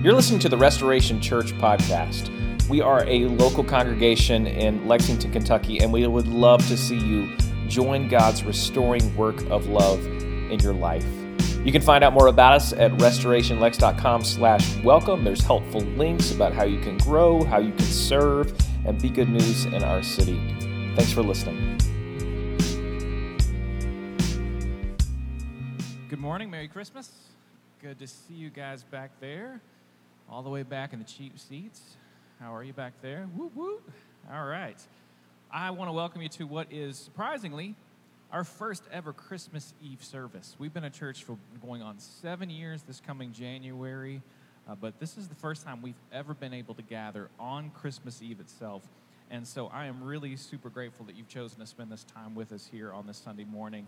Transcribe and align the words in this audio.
You're 0.00 0.14
listening 0.14 0.38
to 0.40 0.48
the 0.48 0.56
Restoration 0.56 1.20
Church 1.20 1.52
podcast. 1.54 2.30
We 2.68 2.80
are 2.80 3.04
a 3.08 3.24
local 3.26 3.64
congregation 3.64 4.46
in 4.46 4.86
Lexington, 4.86 5.32
Kentucky, 5.32 5.80
and 5.80 5.92
we 5.92 6.06
would 6.06 6.28
love 6.28 6.64
to 6.68 6.76
see 6.76 6.96
you 6.96 7.36
join 7.66 8.06
God's 8.06 8.44
restoring 8.44 9.16
work 9.16 9.40
of 9.50 9.66
love 9.66 10.06
in 10.06 10.60
your 10.60 10.72
life. 10.72 11.04
You 11.64 11.72
can 11.72 11.82
find 11.82 12.04
out 12.04 12.12
more 12.12 12.28
about 12.28 12.52
us 12.52 12.72
at 12.72 12.92
restorationlex.com 12.92 14.22
slash 14.22 14.76
welcome. 14.84 15.24
There's 15.24 15.42
helpful 15.42 15.80
links 15.80 16.30
about 16.30 16.52
how 16.52 16.62
you 16.62 16.78
can 16.78 16.96
grow, 16.98 17.42
how 17.42 17.58
you 17.58 17.72
can 17.72 17.86
serve, 17.86 18.56
and 18.86 19.02
be 19.02 19.10
good 19.10 19.28
news 19.28 19.64
in 19.64 19.82
our 19.82 20.04
city. 20.04 20.40
Thanks 20.94 21.12
for 21.12 21.24
listening. 21.24 21.76
Good 26.08 26.20
morning. 26.20 26.52
Merry 26.52 26.68
Christmas. 26.68 27.10
Good 27.82 27.98
to 27.98 28.06
see 28.06 28.34
you 28.34 28.50
guys 28.50 28.84
back 28.84 29.10
there, 29.20 29.60
all 30.30 30.42
the 30.42 30.50
way 30.50 30.62
back 30.62 30.92
in 30.92 30.98
the 30.98 31.04
cheap 31.04 31.38
seats. 31.38 31.80
How 32.40 32.54
are 32.54 32.62
you 32.62 32.72
back 32.72 32.92
there? 33.00 33.26
Woo 33.36 33.50
woo. 33.54 33.80
All 34.32 34.46
right. 34.46 34.80
I 35.50 35.70
want 35.70 35.88
to 35.88 35.92
welcome 35.92 36.20
you 36.20 36.28
to 36.30 36.46
what 36.46 36.70
is 36.70 36.96
surprisingly 36.96 37.74
our 38.30 38.44
first 38.44 38.82
ever 38.92 39.14
Christmas 39.14 39.72
Eve 39.82 40.04
service. 40.04 40.54
We've 40.58 40.72
been 40.72 40.84
a 40.84 40.90
church 40.90 41.24
for 41.24 41.38
going 41.62 41.80
on 41.80 41.98
seven 41.98 42.50
years 42.50 42.82
this 42.82 43.00
coming 43.00 43.32
January, 43.32 44.20
uh, 44.68 44.74
but 44.74 45.00
this 45.00 45.16
is 45.16 45.28
the 45.28 45.34
first 45.34 45.64
time 45.64 45.80
we've 45.80 45.94
ever 46.12 46.34
been 46.34 46.52
able 46.52 46.74
to 46.74 46.82
gather 46.82 47.30
on 47.40 47.70
Christmas 47.70 48.20
Eve 48.20 48.40
itself. 48.40 48.82
And 49.30 49.46
so 49.46 49.68
I 49.68 49.86
am 49.86 50.02
really 50.02 50.36
super 50.36 50.68
grateful 50.68 51.06
that 51.06 51.16
you've 51.16 51.28
chosen 51.28 51.60
to 51.60 51.66
spend 51.66 51.90
this 51.90 52.04
time 52.04 52.34
with 52.34 52.52
us 52.52 52.68
here 52.70 52.92
on 52.92 53.06
this 53.06 53.16
Sunday 53.16 53.44
morning 53.44 53.86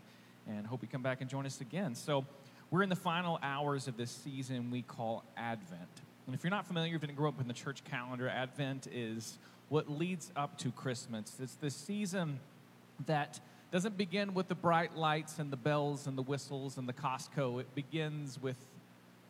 and 0.48 0.66
hope 0.66 0.80
you 0.80 0.88
come 0.88 1.02
back 1.02 1.20
and 1.20 1.28
join 1.28 1.45
us 1.45 1.60
again. 1.60 1.95
So 1.95 2.24
we're 2.70 2.82
in 2.82 2.88
the 2.88 2.96
final 2.96 3.38
hours 3.42 3.88
of 3.88 3.98
this 3.98 4.10
season 4.10 4.70
we 4.70 4.80
call 4.80 5.22
Advent. 5.36 6.00
And 6.30 6.38
if 6.38 6.44
you're 6.44 6.52
not 6.52 6.64
familiar, 6.64 6.94
if 6.94 7.02
you 7.02 7.08
didn't 7.08 7.18
grow 7.18 7.30
up 7.30 7.40
in 7.40 7.48
the 7.48 7.52
church 7.52 7.82
calendar, 7.82 8.28
Advent 8.28 8.86
is 8.92 9.36
what 9.68 9.90
leads 9.90 10.30
up 10.37 10.56
to 10.59 10.70
Christmas. 10.70 11.37
It's 11.42 11.56
the 11.56 11.70
season 11.70 12.38
that 13.06 13.40
doesn't 13.72 13.98
begin 13.98 14.32
with 14.32 14.46
the 14.46 14.54
bright 14.54 14.96
lights 14.96 15.40
and 15.40 15.50
the 15.50 15.56
bells 15.56 16.06
and 16.06 16.16
the 16.16 16.22
whistles 16.22 16.78
and 16.78 16.88
the 16.88 16.92
Costco. 16.92 17.60
It 17.60 17.74
begins 17.74 18.40
with 18.40 18.54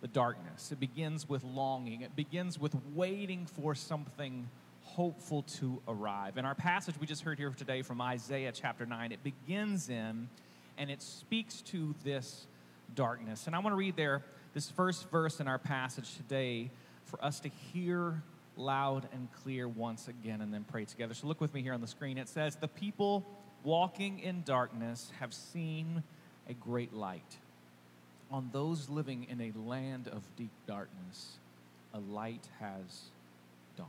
the 0.02 0.08
darkness. 0.08 0.72
It 0.72 0.78
begins 0.78 1.26
with 1.26 1.42
longing. 1.42 2.02
It 2.02 2.14
begins 2.14 2.58
with 2.58 2.76
waiting 2.94 3.46
for 3.46 3.74
something 3.74 4.46
hopeful 4.82 5.44
to 5.60 5.80
arrive. 5.88 6.36
And 6.36 6.46
our 6.46 6.54
passage 6.54 6.96
we 7.00 7.06
just 7.06 7.22
heard 7.22 7.38
here 7.38 7.48
today 7.48 7.80
from 7.80 8.02
Isaiah 8.02 8.52
chapter 8.52 8.84
9, 8.84 9.10
it 9.10 9.24
begins 9.24 9.88
in 9.88 10.28
and 10.76 10.90
it 10.90 11.00
speaks 11.00 11.62
to 11.62 11.94
this 12.04 12.46
darkness. 12.94 13.46
And 13.46 13.56
I 13.56 13.60
want 13.60 13.72
to 13.72 13.78
read 13.78 13.96
there 13.96 14.22
this 14.52 14.70
first 14.70 15.08
verse 15.10 15.40
in 15.40 15.48
our 15.48 15.58
passage 15.58 16.14
today 16.16 16.70
for 17.06 17.22
us 17.24 17.40
to 17.40 17.48
hear 17.48 18.22
loud 18.56 19.08
and 19.12 19.28
clear 19.42 19.66
once 19.66 20.08
again 20.08 20.40
and 20.40 20.52
then 20.52 20.64
pray 20.70 20.84
together. 20.84 21.14
So 21.14 21.26
look 21.26 21.40
with 21.40 21.54
me 21.54 21.62
here 21.62 21.72
on 21.72 21.80
the 21.80 21.86
screen. 21.86 22.18
It 22.18 22.28
says, 22.28 22.56
The 22.56 22.68
people 22.68 23.24
walking 23.64 24.20
in 24.20 24.42
darkness 24.42 25.10
have 25.18 25.32
seen 25.32 26.02
a 26.48 26.54
great 26.54 26.92
light. 26.92 27.38
On 28.30 28.50
those 28.52 28.88
living 28.88 29.26
in 29.28 29.40
a 29.40 29.52
land 29.68 30.08
of 30.08 30.22
deep 30.36 30.52
darkness, 30.66 31.32
a 31.92 31.98
light 31.98 32.46
has 32.60 33.02
dawned. 33.76 33.88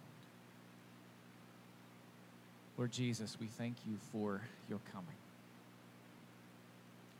Lord 2.77 2.91
Jesus, 2.91 3.37
we 3.39 3.47
thank 3.47 3.75
you 3.87 3.97
for 4.11 4.41
your 4.67 4.79
coming. 4.91 5.07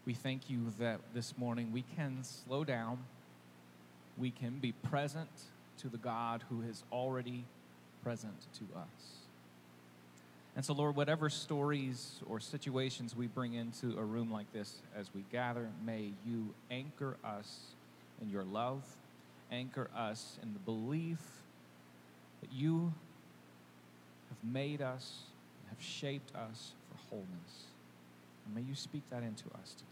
We 0.05 0.14
thank 0.14 0.50
you 0.50 0.73
that 0.80 1.00
this 1.14 1.38
morning 1.38 1.72
we 1.72 1.83
can 1.95 2.23
slow 2.23 2.64
down, 2.64 3.00
we 4.17 4.31
can 4.31 4.58
be 4.58 4.72
present 4.72 5.30
to 5.80 5.89
the 5.89 5.97
God 5.97 6.44
who 6.50 6.61
is 6.61 6.83
already 6.91 7.45
present 8.03 8.36
to 8.55 8.64
us. 8.77 9.22
And 10.55 10.66
so, 10.66 10.73
Lord, 10.73 10.95
whatever 10.95 11.30
stories 11.30 12.19
or 12.27 12.39
situations 12.39 13.15
we 13.15 13.27
bring 13.27 13.54
into 13.54 13.98
a 13.98 14.04
room 14.04 14.31
like 14.31 14.52
this 14.52 14.81
as 14.98 15.10
we 15.15 15.23
gather, 15.31 15.70
may 15.86 16.11
you 16.26 16.54
anchor 16.70 17.15
us 17.23 17.60
in 18.21 18.30
your 18.30 18.43
love, 18.43 18.83
anchor 19.52 19.89
us 19.95 20.37
in 20.43 20.54
the 20.54 20.60
belief 20.60 21.20
that 22.42 22.52
you 22.52 22.93
have 24.30 24.52
made 24.52 24.81
us, 24.81 25.21
have 25.70 25.81
shaped 25.81 26.36
us 26.36 26.73
for 26.89 27.10
wholeness. 27.10 27.65
And 28.45 28.55
may 28.55 28.61
you 28.61 28.76
speak 28.76 29.04
that 29.10 29.23
into 29.23 29.45
us 29.61 29.73
today. 29.77 29.91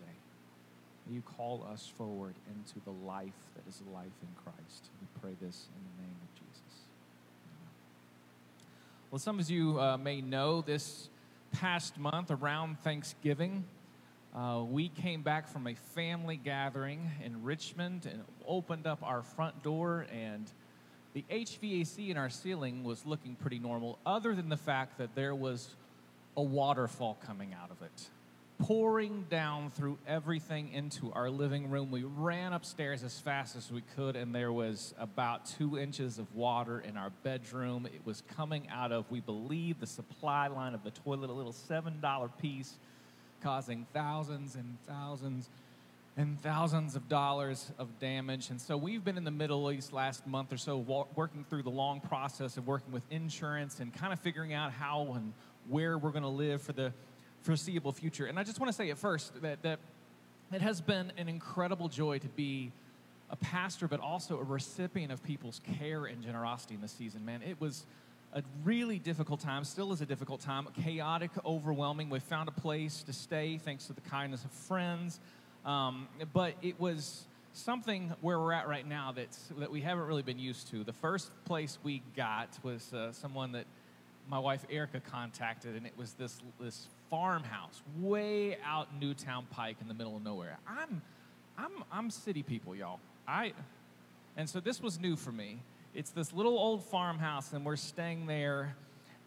You 1.11 1.21
call 1.21 1.65
us 1.71 1.91
forward 1.97 2.35
into 2.53 2.79
the 2.85 2.91
life 3.05 3.33
that 3.55 3.67
is 3.67 3.81
life 3.91 4.11
in 4.21 4.27
Christ. 4.43 4.89
We 5.01 5.07
pray 5.19 5.35
this 5.41 5.67
in 5.75 5.81
the 5.83 6.03
name 6.03 6.15
of 6.21 6.35
Jesus. 6.35 6.83
Amen. 7.47 7.69
Well, 9.09 9.19
some 9.19 9.39
of 9.39 9.49
you 9.49 9.79
uh, 9.79 9.97
may 9.97 10.21
know 10.21 10.61
this 10.61 11.09
past 11.51 11.97
month 11.97 12.29
around 12.29 12.79
Thanksgiving, 12.81 13.63
uh, 14.35 14.61
we 14.69 14.89
came 14.89 15.23
back 15.23 15.47
from 15.47 15.65
a 15.65 15.73
family 15.73 16.37
gathering 16.37 17.09
in 17.23 17.41
Richmond 17.41 18.05
and 18.05 18.21
opened 18.47 18.85
up 18.85 18.99
our 19.01 19.23
front 19.23 19.63
door, 19.63 20.05
and 20.13 20.51
the 21.13 21.25
HVAC 21.31 22.09
in 22.09 22.17
our 22.17 22.29
ceiling 22.29 22.83
was 22.83 23.03
looking 23.07 23.33
pretty 23.33 23.57
normal, 23.57 23.97
other 24.05 24.35
than 24.35 24.49
the 24.49 24.57
fact 24.57 24.99
that 24.99 25.15
there 25.15 25.33
was 25.33 25.75
a 26.37 26.43
waterfall 26.43 27.17
coming 27.25 27.55
out 27.59 27.71
of 27.71 27.81
it 27.81 28.09
pouring 28.59 29.25
down 29.29 29.71
through 29.71 29.97
everything 30.05 30.71
into 30.73 31.11
our 31.13 31.29
living 31.29 31.69
room. 31.69 31.91
We 31.91 32.03
ran 32.03 32.53
upstairs 32.53 33.03
as 33.03 33.17
fast 33.19 33.55
as 33.55 33.71
we 33.71 33.81
could, 33.95 34.15
and 34.15 34.35
there 34.35 34.51
was 34.51 34.93
about 34.99 35.45
two 35.45 35.79
inches 35.79 36.19
of 36.19 36.33
water 36.35 36.79
in 36.79 36.97
our 36.97 37.09
bedroom. 37.23 37.85
It 37.85 38.05
was 38.05 38.21
coming 38.35 38.67
out 38.69 38.91
of, 38.91 39.09
we 39.09 39.21
believe, 39.21 39.79
the 39.79 39.87
supply 39.87 40.47
line 40.47 40.73
of 40.73 40.83
the 40.83 40.91
toilet, 40.91 41.29
a 41.29 41.33
little 41.33 41.53
$7 41.53 42.29
piece, 42.41 42.77
causing 43.41 43.87
thousands 43.93 44.55
and 44.55 44.77
thousands 44.85 45.49
and 46.17 46.37
thousands 46.41 46.97
of 46.97 47.07
dollars 47.07 47.71
of 47.79 47.97
damage. 47.99 48.49
And 48.49 48.59
so 48.59 48.75
we've 48.75 49.05
been 49.05 49.17
in 49.17 49.23
the 49.23 49.31
Middle 49.31 49.71
East 49.71 49.93
last 49.93 50.27
month 50.27 50.51
or 50.51 50.57
so 50.57 51.07
working 51.15 51.45
through 51.49 51.63
the 51.63 51.69
long 51.69 52.01
process 52.01 52.57
of 52.57 52.67
working 52.67 52.91
with 52.91 53.03
insurance 53.09 53.79
and 53.79 53.93
kind 53.93 54.11
of 54.11 54.19
figuring 54.19 54.51
out 54.51 54.73
how 54.73 55.13
and 55.15 55.31
where 55.69 55.97
we're 55.97 56.11
going 56.11 56.23
to 56.23 56.27
live 56.27 56.61
for 56.61 56.73
the 56.73 56.91
foreseeable 57.41 57.91
future. 57.91 58.25
And 58.25 58.39
I 58.39 58.43
just 58.43 58.59
want 58.59 58.69
to 58.69 58.75
say 58.75 58.89
at 58.89 58.97
first 58.97 59.41
that, 59.41 59.61
that 59.63 59.79
it 60.51 60.61
has 60.61 60.81
been 60.81 61.11
an 61.17 61.29
incredible 61.29 61.87
joy 61.87 62.19
to 62.19 62.27
be 62.27 62.71
a 63.29 63.35
pastor, 63.35 63.87
but 63.87 63.99
also 63.99 64.39
a 64.39 64.43
recipient 64.43 65.11
of 65.11 65.23
people's 65.23 65.61
care 65.79 66.05
and 66.05 66.23
generosity 66.23 66.75
in 66.75 66.81
this 66.81 66.91
season, 66.91 67.23
man. 67.25 67.41
It 67.41 67.61
was 67.61 67.85
a 68.33 68.43
really 68.63 68.99
difficult 68.99 69.39
time, 69.39 69.63
still 69.63 69.91
is 69.91 70.01
a 70.01 70.05
difficult 70.05 70.41
time, 70.41 70.67
chaotic, 70.83 71.31
overwhelming. 71.45 72.09
We 72.09 72.19
found 72.19 72.49
a 72.49 72.51
place 72.51 73.03
to 73.03 73.13
stay 73.13 73.57
thanks 73.57 73.87
to 73.87 73.93
the 73.93 74.01
kindness 74.01 74.43
of 74.43 74.51
friends. 74.51 75.19
Um, 75.65 76.07
but 76.33 76.53
it 76.61 76.79
was 76.79 77.25
something 77.53 78.13
where 78.21 78.39
we're 78.39 78.53
at 78.53 78.67
right 78.67 78.87
now 78.87 79.13
that's, 79.15 79.37
that 79.57 79.71
we 79.71 79.81
haven't 79.81 80.05
really 80.05 80.21
been 80.21 80.39
used 80.39 80.69
to. 80.71 80.83
The 80.83 80.93
first 80.93 81.31
place 81.45 81.77
we 81.83 82.01
got 82.15 82.49
was 82.63 82.93
uh, 82.93 83.11
someone 83.11 83.51
that 83.53 83.65
my 84.29 84.39
wife 84.39 84.65
Erica 84.69 84.99
contacted, 84.99 85.75
and 85.75 85.85
it 85.85 85.93
was 85.97 86.13
this, 86.13 86.39
this 86.59 86.87
farmhouse 87.09 87.81
way 87.99 88.57
out 88.63 88.87
Newtown 88.99 89.47
Pike 89.51 89.77
in 89.81 89.87
the 89.87 89.93
middle 89.93 90.15
of 90.15 90.23
nowhere. 90.23 90.57
I'm, 90.67 91.01
I'm, 91.57 91.83
I'm 91.91 92.09
city 92.09 92.43
people, 92.43 92.75
y'all. 92.75 92.99
I, 93.27 93.53
and 94.37 94.49
so 94.49 94.59
this 94.59 94.81
was 94.81 94.99
new 94.99 95.15
for 95.15 95.31
me. 95.31 95.59
It's 95.93 96.11
this 96.11 96.33
little 96.33 96.57
old 96.57 96.83
farmhouse, 96.83 97.53
and 97.53 97.65
we're 97.65 97.75
staying 97.75 98.27
there. 98.27 98.75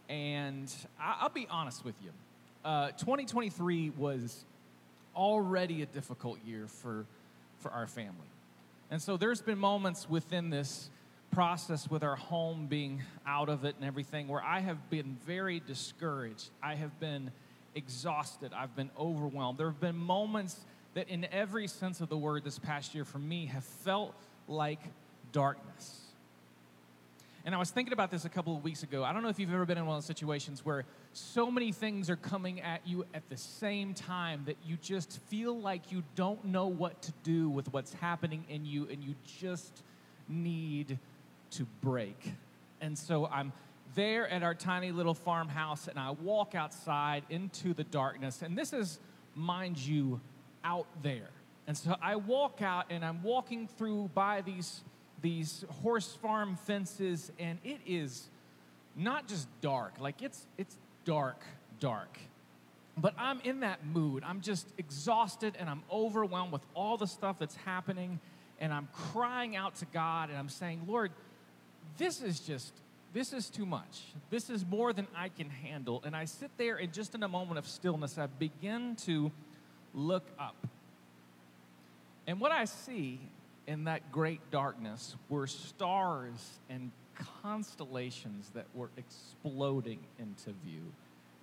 And 0.08 0.72
I, 1.00 1.22
will 1.22 1.30
be 1.30 1.46
honest 1.50 1.84
with 1.84 1.94
you, 2.02 2.10
uh, 2.64 2.88
2023 2.92 3.90
was 3.90 4.44
already 5.16 5.82
a 5.82 5.86
difficult 5.86 6.38
year 6.44 6.66
for, 6.66 7.04
for 7.58 7.70
our 7.70 7.86
family. 7.86 8.28
And 8.90 9.00
so 9.00 9.16
there's 9.16 9.42
been 9.42 9.58
moments 9.58 10.08
within 10.08 10.50
this 10.50 10.90
process 11.32 11.90
with 11.90 12.02
our 12.02 12.16
home 12.16 12.66
being 12.66 13.02
out 13.26 13.48
of 13.48 13.64
it 13.64 13.74
and 13.76 13.84
everything 13.86 14.28
where 14.28 14.42
I 14.42 14.60
have 14.60 14.90
been 14.90 15.16
very 15.26 15.60
discouraged. 15.60 16.50
I 16.62 16.74
have 16.74 17.00
been 17.00 17.30
exhausted. 17.74 18.52
I've 18.54 18.74
been 18.76 18.90
overwhelmed. 18.98 19.58
There 19.58 19.68
have 19.68 19.80
been 19.80 19.96
moments 19.96 20.56
that, 20.94 21.08
in 21.08 21.26
every 21.32 21.66
sense 21.66 22.00
of 22.00 22.08
the 22.08 22.16
word, 22.16 22.44
this 22.44 22.58
past 22.58 22.94
year 22.94 23.04
for 23.04 23.18
me 23.18 23.46
have 23.46 23.64
felt 23.64 24.14
like 24.48 24.80
darkness. 25.32 25.98
And 27.44 27.54
I 27.54 27.58
was 27.58 27.70
thinking 27.70 27.92
about 27.92 28.10
this 28.10 28.24
a 28.24 28.28
couple 28.28 28.56
of 28.56 28.62
weeks 28.62 28.84
ago. 28.84 29.02
I 29.02 29.12
don't 29.12 29.22
know 29.22 29.28
if 29.28 29.38
you've 29.38 29.52
ever 29.52 29.66
been 29.66 29.78
in 29.78 29.84
one 29.84 29.96
of 29.96 30.02
those 30.02 30.06
situations 30.06 30.64
where 30.64 30.84
so 31.12 31.50
many 31.50 31.72
things 31.72 32.08
are 32.08 32.16
coming 32.16 32.60
at 32.60 32.86
you 32.86 33.04
at 33.14 33.28
the 33.28 33.36
same 33.36 33.94
time 33.94 34.42
that 34.46 34.56
you 34.64 34.76
just 34.80 35.18
feel 35.28 35.58
like 35.58 35.90
you 35.90 36.04
don't 36.14 36.44
know 36.44 36.66
what 36.66 37.02
to 37.02 37.12
do 37.24 37.48
with 37.48 37.72
what's 37.72 37.94
happening 37.94 38.44
in 38.48 38.64
you 38.64 38.86
and 38.90 39.02
you 39.02 39.16
just 39.40 39.82
need 40.28 40.98
to 41.50 41.66
break. 41.82 42.32
And 42.80 42.96
so 42.96 43.26
I'm 43.26 43.52
there 43.94 44.28
at 44.28 44.42
our 44.42 44.54
tiny 44.54 44.92
little 44.92 45.14
farmhouse, 45.14 45.88
and 45.88 45.98
I 45.98 46.10
walk 46.10 46.54
outside 46.54 47.24
into 47.30 47.74
the 47.74 47.84
darkness. 47.84 48.42
And 48.42 48.56
this 48.56 48.72
is, 48.72 48.98
mind 49.34 49.78
you, 49.78 50.20
out 50.64 50.86
there. 51.02 51.30
And 51.66 51.76
so 51.76 51.96
I 52.02 52.16
walk 52.16 52.62
out, 52.62 52.86
and 52.90 53.04
I'm 53.04 53.22
walking 53.22 53.68
through 53.68 54.10
by 54.14 54.40
these 54.40 54.82
these 55.22 55.64
horse 55.82 56.18
farm 56.20 56.56
fences, 56.56 57.30
and 57.38 57.58
it 57.64 57.80
is 57.86 58.28
not 58.96 59.28
just 59.28 59.48
dark, 59.60 59.94
like 60.00 60.20
it's, 60.20 60.46
it's 60.58 60.76
dark, 61.04 61.42
dark. 61.80 62.18
But 62.98 63.14
I'm 63.16 63.40
in 63.40 63.60
that 63.60 63.86
mood. 63.86 64.22
I'm 64.26 64.42
just 64.42 64.66
exhausted 64.76 65.56
and 65.58 65.70
I'm 65.70 65.82
overwhelmed 65.90 66.52
with 66.52 66.60
all 66.74 66.98
the 66.98 67.06
stuff 67.06 67.38
that's 67.38 67.56
happening. 67.56 68.20
And 68.60 68.72
I'm 68.72 68.86
crying 68.92 69.56
out 69.56 69.76
to 69.76 69.86
God 69.86 70.28
and 70.28 70.38
I'm 70.38 70.50
saying, 70.50 70.82
Lord, 70.86 71.10
this 71.96 72.20
is 72.20 72.38
just, 72.40 72.74
this 73.12 73.32
is 73.32 73.50
too 73.50 73.66
much. 73.66 74.04
This 74.30 74.48
is 74.48 74.64
more 74.64 74.92
than 74.92 75.06
I 75.14 75.28
can 75.28 75.50
handle. 75.50 76.02
And 76.04 76.16
I 76.16 76.24
sit 76.24 76.50
there 76.56 76.76
and 76.76 76.92
just 76.92 77.14
in 77.14 77.22
a 77.22 77.28
moment 77.28 77.58
of 77.58 77.66
stillness, 77.66 78.16
I 78.18 78.26
begin 78.26 78.96
to 79.04 79.30
look 79.94 80.26
up. 80.38 80.56
And 82.26 82.40
what 82.40 82.52
I 82.52 82.64
see 82.64 83.20
in 83.66 83.84
that 83.84 84.10
great 84.10 84.40
darkness 84.50 85.16
were 85.28 85.46
stars 85.46 86.58
and 86.70 86.90
constellations 87.42 88.50
that 88.54 88.66
were 88.74 88.90
exploding 88.96 89.98
into 90.18 90.50
view. 90.64 90.82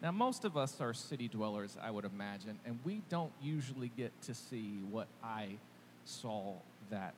Now, 0.02 0.12
most 0.12 0.46
of 0.46 0.56
us 0.56 0.80
are 0.80 0.94
city 0.94 1.28
dwellers, 1.28 1.78
I 1.82 1.92
would 1.92 2.06
imagine, 2.06 2.58
and 2.66 2.80
we 2.86 3.02
don't 3.10 3.34
usually 3.42 3.92
get 3.98 4.14
to 4.24 4.34
see 4.34 4.80
what 4.90 5.08
I 5.22 5.50
saw 6.06 6.54
that 6.90 7.16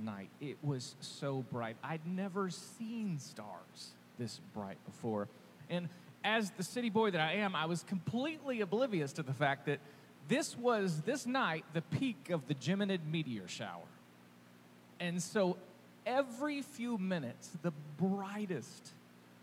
night. 0.00 0.30
It 0.40 0.58
was 0.62 0.94
so 1.00 1.44
bright. 1.52 1.76
I'd 1.82 2.06
never 2.06 2.50
seen 2.50 3.18
stars 3.18 3.92
this 4.18 4.40
bright 4.54 4.78
before. 4.84 5.28
And 5.68 5.88
as 6.24 6.50
the 6.52 6.62
city 6.62 6.90
boy 6.90 7.10
that 7.10 7.20
I 7.20 7.34
am, 7.34 7.54
I 7.54 7.66
was 7.66 7.82
completely 7.82 8.60
oblivious 8.60 9.12
to 9.14 9.22
the 9.22 9.32
fact 9.32 9.66
that 9.66 9.80
this 10.28 10.56
was, 10.56 11.00
this 11.02 11.26
night, 11.26 11.64
the 11.72 11.82
peak 11.82 12.30
of 12.30 12.46
the 12.46 12.54
Geminid 12.54 13.00
meteor 13.10 13.48
shower. 13.48 13.88
And 15.00 15.22
so 15.22 15.56
every 16.04 16.62
few 16.62 16.98
minutes, 16.98 17.50
the 17.62 17.72
brightest 17.98 18.92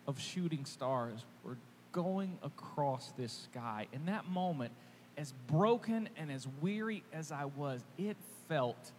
of 0.07 0.19
shooting 0.19 0.65
stars 0.65 1.25
were 1.43 1.57
going 1.91 2.37
across 2.43 3.11
this 3.17 3.47
sky. 3.51 3.87
In 3.91 4.05
that 4.05 4.29
moment, 4.29 4.71
as 5.17 5.33
broken 5.47 6.09
and 6.15 6.31
as 6.31 6.47
weary 6.61 7.03
as 7.11 7.31
I 7.31 7.45
was, 7.45 7.81
it 7.97 8.17
felt 8.47 8.91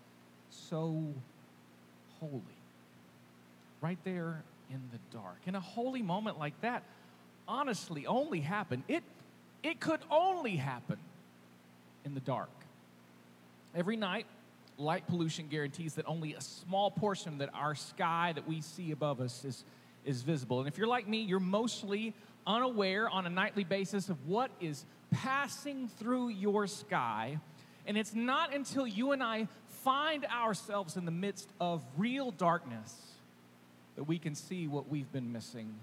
so 0.51 1.15
holy. 2.21 2.43
Right 3.81 3.99
there 4.05 4.43
in 4.71 4.81
the 4.93 5.17
dark. 5.17 5.39
In 5.47 5.55
a 5.55 5.61
holy 5.61 6.03
moment 6.03 6.39
like 6.39 6.61
that 6.61 6.83
honestly 7.47 8.07
only 8.07 8.41
happened. 8.41 8.83
It, 8.89 9.03
it 9.63 9.81
could 9.81 10.01
only 10.11 10.57
happen 10.57 10.99
in 12.05 12.15
the 12.15 12.21
dark. 12.21 12.51
Every 13.75 13.97
night, 13.97 14.27
light 14.77 15.07
pollution 15.07 15.49
guarantees 15.49 15.95
that 15.95 16.07
only 16.07 16.35
a 16.35 16.41
small 16.41 16.91
portion 16.91 17.35
of 17.35 17.39
that 17.39 17.51
our 17.55 17.75
sky 17.75 18.33
that 18.35 18.47
we 18.47 18.61
see 18.61 18.93
above 18.93 19.21
us 19.21 19.45
is, 19.45 19.65
is 20.05 20.23
visible. 20.23 20.61
And 20.61 20.69
if 20.69 20.79
you're 20.79 20.87
like 20.87 21.09
me, 21.09 21.23
you're 21.23 21.41
mostly 21.41 22.15
unaware 22.47 23.09
on 23.09 23.27
a 23.27 23.31
nightly 23.31 23.65
basis 23.65 24.09
of 24.09 24.27
what 24.27 24.51
is 24.61 24.85
passing 25.11 25.89
through 25.99 26.29
your 26.29 26.67
sky. 26.67 27.39
And 27.87 27.97
it's 27.97 28.15
not 28.15 28.55
until 28.55 28.87
you 28.87 29.13
and 29.13 29.23
I 29.23 29.49
find 29.83 30.25
ourselves 30.27 30.97
in 30.97 31.05
the 31.05 31.11
midst 31.11 31.49
of 31.61 31.83
real 31.97 32.31
darkness 32.31 32.95
that 33.97 34.05
we 34.05 34.19
can 34.19 34.35
see 34.35 34.67
what 34.67 34.89
we've 34.89 35.11
been 35.13 35.33
missing 35.33 35.75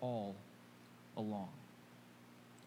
all 0.00 0.34
along. 1.16 1.48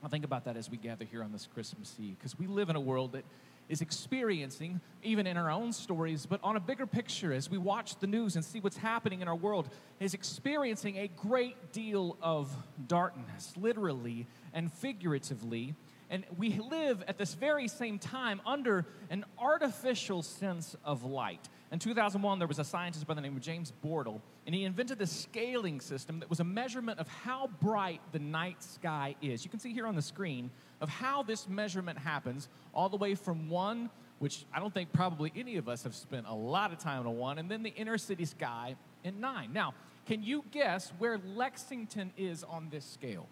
I 0.04 0.08
think 0.08 0.26
about 0.26 0.46
that 0.46 0.58
as 0.58 0.70
we 0.70 0.78
gather 0.78 1.06
here 1.06 1.24
on 1.24 1.32
this 1.32 1.48
Christmas 1.54 1.96
Eve, 2.00 2.16
because 2.18 2.38
we 2.38 2.48
live 2.48 2.70
in 2.70 2.76
a 2.76 2.80
world 2.80 3.14
that 3.14 3.24
is 3.70 3.80
experiencing, 3.82 4.82
even 5.02 5.26
in 5.26 5.38
our 5.38 5.50
own 5.50 5.72
stories, 5.72 6.26
but 6.26 6.42
on 6.44 6.58
a 6.58 6.60
bigger 6.60 6.86
picture, 6.86 7.32
as 7.32 7.50
we 7.50 7.58
watch 7.58 7.96
the 8.00 8.08
news 8.08 8.36
and 8.36 8.44
see 8.44 8.60
what's 8.60 8.78
happening 8.78 9.22
in 9.22 9.28
our 9.28 9.36
world, 9.36 9.70
is 10.00 10.14
experiencing 10.14 10.98
a 10.98 11.08
great 11.08 11.72
deal 11.72 12.18
of 12.22 12.52
darkness, 12.88 13.54
literally 13.56 14.28
and 14.54 14.74
figuratively. 14.74 15.74
And 16.12 16.26
we 16.38 16.60
live 16.60 17.04
at 17.08 17.18
this 17.18 17.34
very 17.36 17.70
same 17.70 17.98
time 17.98 18.42
under 18.46 18.86
an 19.10 19.24
artificial 19.40 20.22
sense 20.22 20.76
of 20.84 21.06
light. 21.06 21.48
In 21.72 21.80
2001, 21.80 22.38
there 22.38 22.50
was 22.50 22.60
a 22.60 22.66
scientist 22.66 23.08
by 23.08 23.14
the 23.14 23.22
name 23.22 23.38
of 23.38 23.42
James 23.42 23.72
Bortle, 23.82 24.20
and 24.46 24.54
he 24.54 24.66
invented 24.66 25.00
this 25.00 25.10
scaling 25.10 25.80
system 25.80 26.20
that 26.20 26.30
was 26.30 26.42
a 26.42 26.44
measurement 26.44 27.00
of 27.00 27.08
how 27.08 27.50
bright 27.62 28.02
the 28.12 28.20
night 28.20 28.62
sky 28.62 29.16
is. 29.22 29.46
You 29.46 29.50
can 29.50 29.62
see 29.62 29.72
here 29.72 29.88
on 29.88 29.96
the 29.96 30.02
screen 30.02 30.52
of 30.82 30.90
how 30.90 31.24
this 31.24 31.48
measurement 31.48 31.98
happens, 31.98 32.50
all 32.74 32.90
the 32.90 32.98
way 32.98 33.16
from 33.16 33.50
one, 33.50 33.90
which 34.20 34.44
I 34.54 34.60
don't 34.60 34.74
think 34.74 34.92
probably 34.92 35.32
any 35.34 35.56
of 35.56 35.70
us 35.70 35.84
have 35.84 35.96
spent 35.96 36.28
a 36.28 36.36
lot 36.36 36.74
of 36.74 36.78
time 36.78 37.08
on 37.08 37.18
one, 37.18 37.38
and 37.38 37.50
then 37.50 37.64
the 37.64 37.74
inner 37.74 37.98
city 37.98 38.26
sky 38.26 38.76
in 39.06 39.22
nine. 39.22 39.54
Now, 39.54 39.76
can 40.06 40.24
you 40.24 40.44
guess 40.52 40.92
where 40.98 41.20
Lexington 41.20 42.12
is 42.18 42.44
on 42.44 42.68
this 42.70 42.84
scale? 42.84 43.30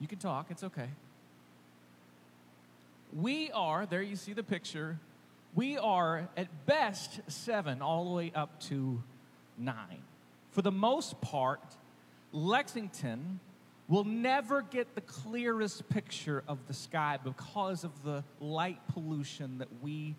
You 0.00 0.06
can 0.06 0.18
talk, 0.18 0.46
it's 0.50 0.62
okay. 0.62 0.88
We 3.12 3.50
are, 3.52 3.86
there 3.86 4.02
you 4.02 4.16
see 4.16 4.32
the 4.32 4.42
picture, 4.42 4.98
we 5.54 5.78
are 5.78 6.28
at 6.36 6.66
best 6.66 7.20
seven, 7.26 7.82
all 7.82 8.04
the 8.04 8.14
way 8.14 8.32
up 8.34 8.60
to 8.64 9.02
nine. 9.56 10.02
For 10.52 10.62
the 10.62 10.70
most 10.70 11.20
part, 11.20 11.62
Lexington 12.32 13.40
will 13.88 14.04
never 14.04 14.60
get 14.62 14.94
the 14.94 15.00
clearest 15.00 15.88
picture 15.88 16.44
of 16.46 16.58
the 16.68 16.74
sky 16.74 17.18
because 17.22 17.84
of 17.84 18.02
the 18.04 18.22
light 18.40 18.80
pollution 18.92 19.58
that 19.58 19.68
we 19.82 20.14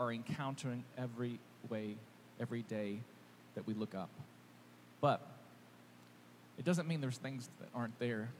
are 0.00 0.10
encountering 0.10 0.82
every 0.96 1.38
way, 1.68 1.96
every 2.40 2.62
day 2.62 2.98
that 3.54 3.66
we 3.66 3.74
look 3.74 3.94
up. 3.94 4.08
But 5.00 5.20
it 6.58 6.64
doesn't 6.64 6.88
mean 6.88 7.00
there's 7.02 7.18
things 7.18 7.48
that 7.60 7.68
aren't 7.74 7.98
there 7.98 8.30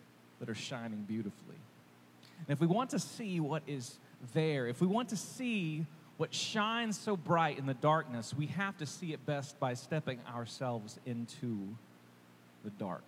that 0.40 0.48
are 0.48 0.54
shining 0.54 1.02
beautifully. 1.02 1.56
And 2.46 2.50
if 2.50 2.60
we 2.60 2.66
want 2.66 2.90
to 2.90 2.98
see 2.98 3.40
what 3.40 3.62
is 3.66 3.96
there, 4.32 4.66
if 4.66 4.80
we 4.80 4.86
want 4.86 5.08
to 5.10 5.16
see 5.16 5.86
what 6.16 6.32
shines 6.32 6.98
so 6.98 7.16
bright 7.16 7.58
in 7.58 7.66
the 7.66 7.74
darkness, 7.74 8.34
we 8.34 8.46
have 8.46 8.76
to 8.78 8.86
see 8.86 9.12
it 9.12 9.24
best 9.26 9.58
by 9.58 9.74
stepping 9.74 10.20
ourselves 10.32 10.98
into 11.06 11.68
the 12.64 12.70
dark. 12.70 13.04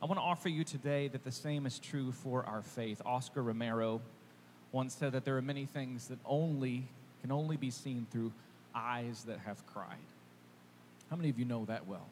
I 0.00 0.06
want 0.06 0.18
to 0.18 0.24
offer 0.24 0.48
you 0.48 0.64
today 0.64 1.08
that 1.08 1.24
the 1.24 1.30
same 1.30 1.66
is 1.66 1.78
true 1.78 2.10
for 2.10 2.44
our 2.44 2.62
faith. 2.62 3.00
Oscar 3.06 3.42
Romero 3.42 4.00
once 4.72 4.94
said 4.94 5.12
that 5.12 5.24
there 5.24 5.36
are 5.36 5.42
many 5.42 5.66
things 5.66 6.08
that 6.08 6.18
only 6.24 6.84
can 7.20 7.30
only 7.30 7.56
be 7.56 7.70
seen 7.70 8.06
through 8.10 8.32
eyes 8.74 9.24
that 9.28 9.38
have 9.40 9.64
cried. 9.66 9.96
How 11.08 11.16
many 11.16 11.28
of 11.28 11.38
you 11.38 11.44
know 11.44 11.64
that 11.66 11.86
well? 11.86 12.06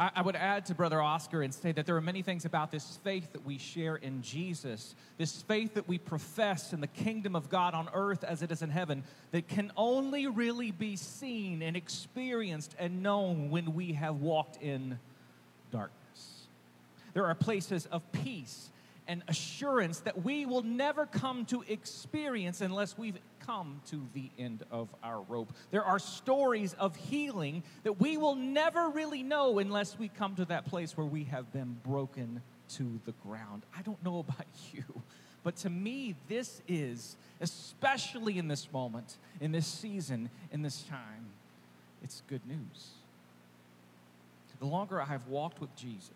I, 0.00 0.10
I 0.16 0.22
would 0.22 0.34
add 0.34 0.64
to 0.66 0.74
Brother 0.74 1.00
Oscar 1.00 1.42
and 1.42 1.52
say 1.52 1.72
that 1.72 1.84
there 1.84 1.94
are 1.94 2.00
many 2.00 2.22
things 2.22 2.46
about 2.46 2.70
this 2.72 2.98
faith 3.04 3.32
that 3.34 3.44
we 3.44 3.58
share 3.58 3.96
in 3.96 4.22
Jesus, 4.22 4.94
this 5.18 5.42
faith 5.42 5.74
that 5.74 5.86
we 5.86 5.98
profess 5.98 6.72
in 6.72 6.80
the 6.80 6.86
kingdom 6.86 7.36
of 7.36 7.50
God 7.50 7.74
on 7.74 7.88
earth 7.92 8.24
as 8.24 8.42
it 8.42 8.50
is 8.50 8.62
in 8.62 8.70
heaven, 8.70 9.04
that 9.32 9.46
can 9.46 9.70
only 9.76 10.26
really 10.26 10.70
be 10.70 10.96
seen 10.96 11.60
and 11.60 11.76
experienced 11.76 12.74
and 12.78 13.02
known 13.02 13.50
when 13.50 13.74
we 13.74 13.92
have 13.92 14.16
walked 14.16 14.60
in 14.62 14.98
darkness. 15.70 16.46
There 17.12 17.26
are 17.26 17.34
places 17.34 17.84
of 17.86 18.10
peace 18.12 18.70
and 19.10 19.24
assurance 19.26 19.98
that 20.00 20.22
we 20.22 20.46
will 20.46 20.62
never 20.62 21.04
come 21.04 21.44
to 21.44 21.64
experience 21.66 22.60
unless 22.60 22.96
we've 22.96 23.18
come 23.44 23.80
to 23.90 24.06
the 24.14 24.30
end 24.38 24.62
of 24.70 24.88
our 25.02 25.20
rope. 25.22 25.52
There 25.72 25.82
are 25.82 25.98
stories 25.98 26.74
of 26.74 26.94
healing 26.94 27.64
that 27.82 27.94
we 28.00 28.16
will 28.16 28.36
never 28.36 28.88
really 28.88 29.24
know 29.24 29.58
unless 29.58 29.98
we 29.98 30.06
come 30.06 30.36
to 30.36 30.44
that 30.44 30.66
place 30.66 30.96
where 30.96 31.08
we 31.08 31.24
have 31.24 31.52
been 31.52 31.76
broken 31.84 32.40
to 32.76 33.00
the 33.04 33.10
ground. 33.26 33.64
I 33.76 33.82
don't 33.82 34.00
know 34.04 34.20
about 34.28 34.46
you, 34.72 34.84
but 35.42 35.56
to 35.56 35.70
me, 35.70 36.14
this 36.28 36.62
is, 36.68 37.16
especially 37.40 38.38
in 38.38 38.46
this 38.46 38.72
moment, 38.72 39.16
in 39.40 39.50
this 39.50 39.66
season, 39.66 40.30
in 40.52 40.62
this 40.62 40.84
time, 40.84 41.26
it's 42.04 42.22
good 42.28 42.46
news. 42.46 42.90
The 44.60 44.66
longer 44.66 45.02
I 45.02 45.06
have 45.06 45.26
walked 45.26 45.60
with 45.60 45.74
Jesus, 45.74 46.12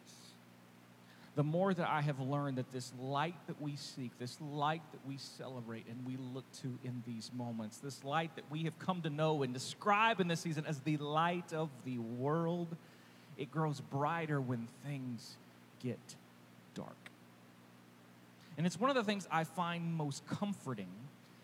the 1.37 1.43
more 1.43 1.75
that 1.75 1.89
I 1.89 2.01
have 2.01 2.21
learned 2.21 2.59
that 2.59 2.71
this 2.71 2.93
light 3.01 3.35
that 3.49 3.61
we 3.61 3.75
seek, 3.77 4.17
this 4.19 4.39
light 4.41 4.83
that 4.93 5.01
we 5.07 5.17
celebrate 5.17 5.85
and 5.89 6.07
we 6.07 6.17
look 6.17 6.45
to 6.63 6.79
in 6.85 7.03
these 7.07 7.31
moments, 7.37 7.79
this 7.79 8.05
light 8.05 8.31
that 8.37 8.45
we 8.51 8.65
have 8.65 8.79
come 8.79 9.03
to 9.03 9.11
know 9.11 9.43
and 9.43 9.53
describe 9.53 10.21
in 10.21 10.29
this 10.29 10.41
season 10.41 10.65
as 10.67 10.79
the 10.81 10.97
light 10.99 11.53
of 11.53 11.71
the 11.85 11.99
world, 11.99 12.69
it 13.37 13.51
grows 13.51 13.81
brighter 13.81 14.41
when 14.41 14.69
things 14.87 15.37
get 15.83 15.99
dark. 16.75 16.97
And 18.57 18.65
it's 18.65 18.79
one 18.79 18.91
of 18.91 18.97
the 18.97 19.03
things 19.03 19.27
I 19.31 19.43
find 19.43 19.93
most 19.95 20.25
comforting 20.29 20.91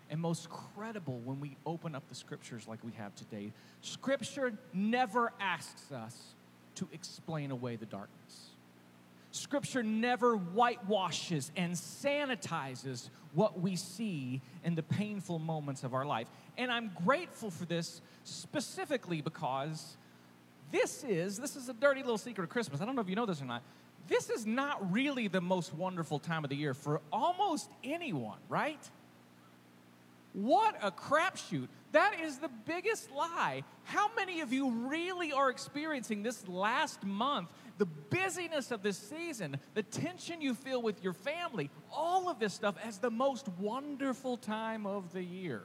and 0.09 0.20
most 0.20 0.49
credible 0.50 1.20
when 1.25 1.40
we 1.40 1.56
open 1.66 1.97
up 1.97 2.09
the 2.09 2.14
scriptures 2.14 2.68
like 2.68 2.78
we 2.85 2.92
have 2.92 3.14
today. 3.16 3.50
Scripture 3.80 4.52
never 4.73 5.32
asks 5.40 5.90
us 5.90 6.16
to 6.76 6.88
explain 6.92 7.50
away 7.50 7.75
the 7.75 7.87
darkness. 7.87 8.50
Scripture 9.32 9.82
never 9.82 10.34
whitewashes 10.34 11.52
and 11.56 11.75
sanitizes 11.75 13.10
what 13.32 13.60
we 13.60 13.76
see 13.76 14.40
in 14.64 14.75
the 14.75 14.82
painful 14.82 15.38
moments 15.38 15.84
of 15.84 15.94
our 15.94 16.04
life. 16.04 16.26
And 16.58 16.70
I'm 16.70 16.90
grateful 17.04 17.50
for 17.50 17.64
this 17.64 18.00
specifically 18.25 19.20
because 19.20 19.96
this 20.72 21.04
is 21.04 21.38
this 21.38 21.56
is 21.56 21.68
a 21.68 21.72
dirty 21.72 22.00
little 22.00 22.18
secret 22.18 22.44
of 22.44 22.50
Christmas. 22.50 22.80
I 22.80 22.87
don't 22.87 22.96
know 22.96 23.02
if 23.02 23.08
you 23.08 23.16
know 23.16 23.26
this 23.26 23.40
or 23.40 23.44
not. 23.44 23.62
This 24.08 24.30
is 24.30 24.46
not 24.46 24.92
really 24.92 25.28
the 25.28 25.40
most 25.40 25.75
wonderful 25.75 26.18
time 26.18 26.42
of 26.42 26.50
the 26.50 26.56
year 26.56 26.75
for 26.75 27.00
almost 27.12 27.70
anyone, 27.84 28.38
right? 28.49 28.80
What 30.32 30.76
a 30.82 30.90
crapshoot. 30.90 31.68
That 31.92 32.20
is 32.20 32.38
the 32.38 32.50
biggest 32.66 33.10
lie. 33.10 33.64
How 33.84 34.10
many 34.14 34.40
of 34.40 34.52
you 34.52 34.70
really 34.70 35.32
are 35.32 35.50
experiencing 35.50 36.22
this 36.22 36.46
last 36.46 37.04
month, 37.04 37.49
the 37.80 37.87
busyness 37.87 38.70
of 38.70 38.82
this 38.82 38.99
season, 38.99 39.56
the 39.72 39.82
tension 39.82 40.42
you 40.42 40.52
feel 40.52 40.82
with 40.82 41.02
your 41.02 41.14
family, 41.14 41.70
all 41.90 42.28
of 42.28 42.38
this 42.38 42.52
stuff 42.52 42.75
as 42.84 42.99
the 42.99 43.10
most 43.10 43.49
wonderful 43.58 44.37
time 44.37 44.84
of 44.84 45.14
the 45.14 45.22
year? 45.22 45.62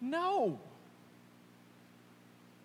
No. 0.00 0.60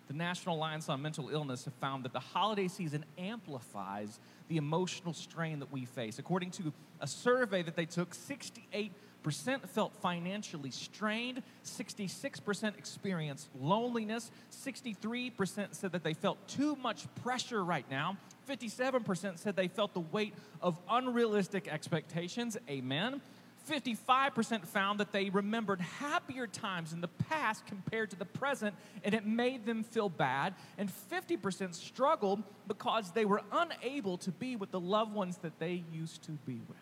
The 0.06 0.14
National 0.14 0.54
Alliance 0.54 0.88
on 0.88 1.02
Mental 1.02 1.30
Illness 1.30 1.64
have 1.64 1.74
found 1.74 2.04
that 2.04 2.12
the 2.12 2.20
holiday 2.20 2.68
season 2.68 3.04
amplifies 3.18 4.20
the 4.46 4.56
emotional 4.56 5.14
strain 5.14 5.58
that 5.58 5.72
we 5.72 5.84
face. 5.84 6.20
According 6.20 6.52
to 6.52 6.72
a 7.00 7.08
survey 7.08 7.62
that 7.62 7.74
they 7.74 7.86
took, 7.86 8.14
68 8.14 8.92
percent 9.24 9.68
felt 9.68 9.92
financially 9.96 10.70
strained, 10.70 11.42
66% 11.64 12.78
experienced 12.78 13.48
loneliness, 13.58 14.30
63% 14.52 15.74
said 15.74 15.92
that 15.92 16.04
they 16.04 16.12
felt 16.12 16.46
too 16.46 16.76
much 16.76 17.06
pressure 17.22 17.64
right 17.64 17.86
now, 17.90 18.18
57% 18.48 19.38
said 19.38 19.56
they 19.56 19.68
felt 19.68 19.94
the 19.94 20.00
weight 20.00 20.34
of 20.60 20.78
unrealistic 20.88 21.68
expectations. 21.68 22.56
Amen. 22.68 23.20
55% 23.68 24.66
found 24.66 25.00
that 25.00 25.12
they 25.12 25.30
remembered 25.30 25.80
happier 25.80 26.46
times 26.46 26.92
in 26.92 27.00
the 27.00 27.08
past 27.08 27.64
compared 27.66 28.10
to 28.10 28.16
the 28.16 28.24
present, 28.24 28.74
and 29.02 29.14
it 29.14 29.26
made 29.26 29.64
them 29.64 29.82
feel 29.82 30.08
bad. 30.08 30.54
And 30.76 30.90
50% 31.10 31.74
struggled 31.74 32.42
because 32.68 33.12
they 33.12 33.24
were 33.24 33.40
unable 33.52 34.18
to 34.18 34.30
be 34.30 34.56
with 34.56 34.70
the 34.70 34.80
loved 34.80 35.14
ones 35.14 35.38
that 35.38 35.58
they 35.58 35.82
used 35.92 36.22
to 36.24 36.32
be 36.46 36.60
with. 36.68 36.76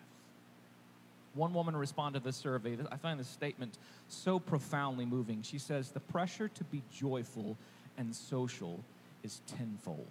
One 1.35 1.53
woman 1.53 1.75
responded 1.75 2.19
to 2.19 2.25
this 2.25 2.35
survey. 2.35 2.77
I 2.91 2.97
find 2.97 3.19
this 3.19 3.29
statement 3.29 3.77
so 4.07 4.37
profoundly 4.37 5.05
moving. 5.05 5.41
She 5.41 5.57
says, 5.57 5.89
The 5.89 5.99
pressure 5.99 6.47
to 6.49 6.63
be 6.65 6.83
joyful 6.93 7.57
and 7.97 8.13
social 8.15 8.83
is 9.23 9.41
tenfold. 9.47 10.05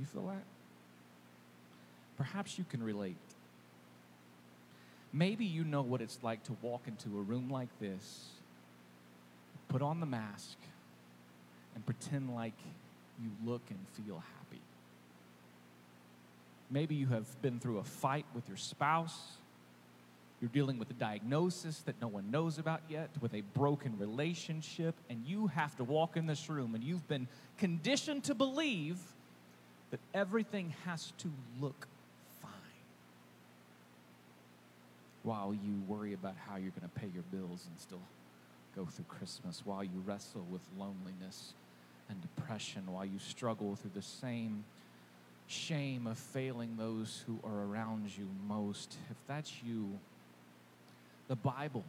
You 0.00 0.06
feel 0.06 0.26
that? 0.28 0.42
Perhaps 2.16 2.58
you 2.58 2.64
can 2.64 2.82
relate. 2.82 3.16
Maybe 5.12 5.44
you 5.44 5.62
know 5.62 5.82
what 5.82 6.00
it's 6.00 6.18
like 6.22 6.42
to 6.44 6.56
walk 6.62 6.82
into 6.86 7.08
a 7.18 7.22
room 7.22 7.50
like 7.50 7.68
this, 7.80 8.28
put 9.68 9.82
on 9.82 10.00
the 10.00 10.06
mask, 10.06 10.56
and 11.74 11.84
pretend 11.84 12.34
like 12.34 12.54
you 13.22 13.30
look 13.44 13.60
and 13.68 13.78
feel 13.92 14.22
happy. 14.38 14.62
Maybe 16.70 16.94
you 16.94 17.08
have 17.08 17.26
been 17.42 17.58
through 17.58 17.78
a 17.78 17.84
fight 17.84 18.24
with 18.34 18.48
your 18.48 18.56
spouse. 18.56 19.18
You're 20.40 20.50
dealing 20.50 20.78
with 20.78 20.88
a 20.90 20.94
diagnosis 20.94 21.80
that 21.80 22.00
no 22.00 22.08
one 22.08 22.30
knows 22.30 22.58
about 22.58 22.80
yet, 22.88 23.10
with 23.20 23.34
a 23.34 23.42
broken 23.52 23.98
relationship, 23.98 24.94
and 25.10 25.26
you 25.26 25.48
have 25.48 25.76
to 25.76 25.84
walk 25.84 26.16
in 26.16 26.26
this 26.26 26.48
room 26.48 26.74
and 26.74 26.82
you've 26.82 27.06
been 27.08 27.28
conditioned 27.58 28.24
to 28.24 28.34
believe 28.34 28.96
that 29.90 30.00
everything 30.14 30.74
has 30.84 31.12
to 31.18 31.30
look 31.60 31.86
fine 32.40 32.50
while 35.22 35.52
you 35.52 35.82
worry 35.88 36.12
about 36.12 36.34
how 36.48 36.56
you're 36.56 36.70
going 36.70 36.88
to 36.88 37.00
pay 37.00 37.08
your 37.12 37.24
bills 37.32 37.66
and 37.68 37.78
still 37.78 38.00
go 38.76 38.84
through 38.84 39.04
Christmas, 39.08 39.62
while 39.64 39.82
you 39.82 40.02
wrestle 40.06 40.46
with 40.50 40.62
loneliness 40.78 41.54
and 42.08 42.20
depression, 42.22 42.82
while 42.86 43.04
you 43.04 43.18
struggle 43.18 43.74
through 43.76 43.90
the 43.94 44.02
same 44.02 44.64
shame 45.48 46.06
of 46.06 46.16
failing 46.16 46.76
those 46.76 47.24
who 47.26 47.38
are 47.44 47.64
around 47.64 48.16
you 48.16 48.28
most, 48.46 48.94
if 49.10 49.16
that's 49.26 49.52
you, 49.66 49.98
the 51.26 51.34
Bible, 51.34 51.84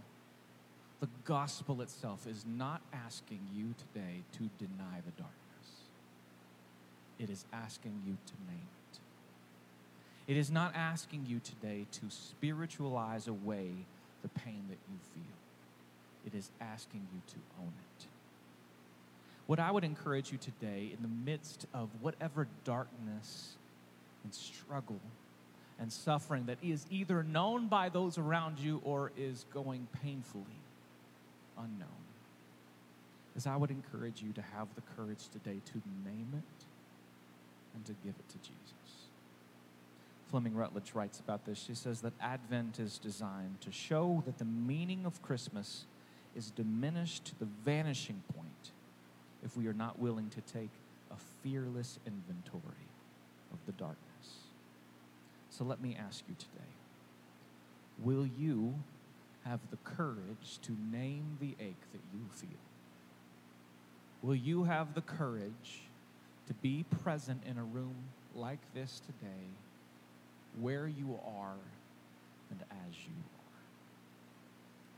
the 0.99 1.07
gospel 1.25 1.81
itself, 1.81 2.25
is 2.27 2.43
not 2.47 2.81
asking 2.91 3.39
you 3.55 3.75
today 3.93 4.23
to 4.33 4.49
deny 4.57 5.01
the 5.05 5.11
darkness. 5.11 5.40
It 7.21 7.29
is 7.29 7.45
asking 7.53 8.01
you 8.03 8.17
to 8.25 8.33
name 8.51 8.67
it. 10.27 10.31
It 10.31 10.37
is 10.37 10.49
not 10.49 10.73
asking 10.75 11.25
you 11.27 11.39
today 11.39 11.85
to 11.91 12.09
spiritualize 12.09 13.27
away 13.27 13.69
the 14.23 14.29
pain 14.29 14.63
that 14.69 14.79
you 14.89 14.97
feel. 15.13 15.35
It 16.25 16.35
is 16.35 16.49
asking 16.59 17.07
you 17.13 17.21
to 17.27 17.35
own 17.59 17.73
it. 17.77 18.07
What 19.45 19.59
I 19.59 19.69
would 19.69 19.83
encourage 19.83 20.31
you 20.31 20.39
today, 20.39 20.91
in 20.95 21.03
the 21.03 21.31
midst 21.31 21.67
of 21.75 21.89
whatever 22.01 22.47
darkness 22.63 23.53
and 24.23 24.33
struggle 24.33 24.99
and 25.79 25.93
suffering 25.93 26.47
that 26.47 26.57
is 26.63 26.87
either 26.89 27.21
known 27.21 27.67
by 27.67 27.89
those 27.89 28.17
around 28.17 28.57
you 28.57 28.81
or 28.83 29.11
is 29.15 29.45
going 29.53 29.87
painfully 30.01 30.43
unknown, 31.55 31.87
is 33.35 33.45
I 33.45 33.57
would 33.57 33.71
encourage 33.71 34.23
you 34.23 34.31
to 34.33 34.41
have 34.41 34.69
the 34.73 34.81
courage 34.95 35.27
today 35.31 35.59
to 35.65 35.81
name 36.03 36.29
it 36.33 36.65
and 37.75 37.85
to 37.85 37.93
give 38.03 38.13
it 38.17 38.29
to 38.29 38.37
Jesus. 38.37 38.71
Fleming 40.29 40.55
Rutledge 40.55 40.93
writes 40.93 41.19
about 41.19 41.45
this. 41.45 41.61
She 41.61 41.75
says 41.75 42.01
that 42.01 42.13
Advent 42.21 42.79
is 42.79 42.97
designed 42.97 43.59
to 43.61 43.71
show 43.71 44.23
that 44.25 44.37
the 44.37 44.45
meaning 44.45 45.05
of 45.05 45.21
Christmas 45.21 45.85
is 46.35 46.51
diminished 46.51 47.25
to 47.25 47.39
the 47.39 47.47
vanishing 47.65 48.23
point 48.33 48.71
if 49.43 49.57
we 49.57 49.67
are 49.67 49.73
not 49.73 49.99
willing 49.99 50.29
to 50.29 50.41
take 50.41 50.69
a 51.11 51.15
fearless 51.43 51.99
inventory 52.07 52.87
of 53.51 53.59
the 53.65 53.73
darkness. 53.73 53.97
So 55.49 55.65
let 55.65 55.81
me 55.81 55.97
ask 55.99 56.23
you 56.29 56.35
today 56.37 56.71
will 57.99 58.25
you 58.25 58.75
have 59.45 59.59
the 59.69 59.77
courage 59.77 60.59
to 60.61 60.71
name 60.91 61.37
the 61.39 61.55
ache 61.59 61.91
that 61.91 62.01
you 62.13 62.21
feel? 62.31 62.49
Will 64.21 64.35
you 64.35 64.63
have 64.63 64.93
the 64.93 65.01
courage 65.01 65.81
to 66.51 66.53
be 66.55 66.83
present 67.01 67.41
in 67.49 67.57
a 67.57 67.63
room 67.63 67.95
like 68.35 68.59
this 68.73 69.01
today, 69.05 69.47
where 70.59 70.85
you 70.85 71.17
are 71.25 71.55
and 72.49 72.59
as 72.69 72.95
you 73.05 73.13
are? 73.13 73.61